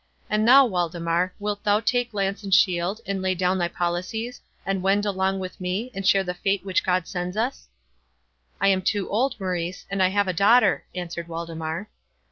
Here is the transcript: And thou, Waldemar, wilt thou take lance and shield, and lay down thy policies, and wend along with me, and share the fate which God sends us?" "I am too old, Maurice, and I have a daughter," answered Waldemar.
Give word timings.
And 0.31 0.47
thou, 0.47 0.65
Waldemar, 0.65 1.31
wilt 1.37 1.63
thou 1.63 1.79
take 1.79 2.11
lance 2.11 2.41
and 2.41 2.51
shield, 2.51 3.01
and 3.05 3.21
lay 3.21 3.35
down 3.35 3.59
thy 3.59 3.67
policies, 3.67 4.41
and 4.65 4.81
wend 4.81 5.05
along 5.05 5.37
with 5.37 5.61
me, 5.61 5.91
and 5.93 6.07
share 6.07 6.23
the 6.23 6.33
fate 6.33 6.65
which 6.65 6.83
God 6.83 7.05
sends 7.07 7.37
us?" 7.37 7.67
"I 8.59 8.69
am 8.69 8.81
too 8.81 9.07
old, 9.07 9.39
Maurice, 9.39 9.85
and 9.91 10.01
I 10.01 10.07
have 10.07 10.27
a 10.27 10.33
daughter," 10.33 10.85
answered 10.95 11.27
Waldemar. 11.27 11.87